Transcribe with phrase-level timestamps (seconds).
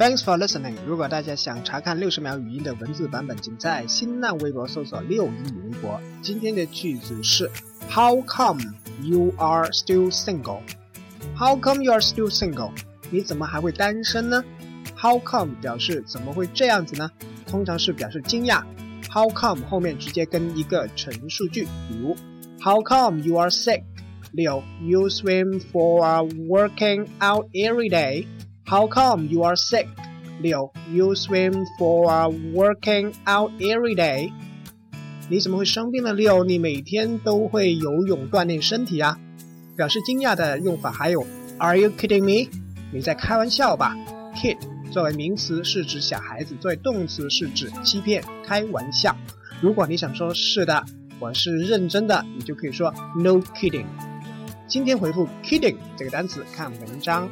[0.00, 0.76] Thanks for listening。
[0.86, 6.00] 如果大家想查看六十秒语音的文字版本，请在新浪微博搜索“六英语微博”。
[6.24, 7.50] 今天的句子是
[7.90, 8.62] How come
[9.02, 10.62] you are still single?
[11.36, 12.70] How come you are still single?
[13.10, 14.42] 你怎么还会单身呢
[14.96, 17.10] ？How come 表示怎么会这样子呢？
[17.46, 18.62] 通常是表示惊讶。
[19.12, 22.16] How come 后面直接跟一个陈述句，比如
[22.58, 23.82] How come you are sick?
[24.32, 28.24] 六 You swim for working out every day.
[28.70, 29.88] How come you are sick?
[30.40, 34.30] 六 You swim for working out every day.
[35.28, 36.12] 你怎么会生病呢？
[36.12, 39.18] 六，你每天都会游泳锻炼身体啊。
[39.76, 41.26] 表示惊讶的用法还有
[41.58, 42.48] Are you kidding me？
[42.92, 43.96] 你在开玩笑吧
[44.36, 44.58] ？Kid
[44.92, 49.16] 作为名词是指小孩子，作为动词是指欺骗、开玩笑。
[49.60, 50.84] 如果你想说是的，
[51.18, 53.86] 我是认真的，你就可以说 No kidding。
[54.68, 57.28] 今天回复 kidding 这个单词，看文章。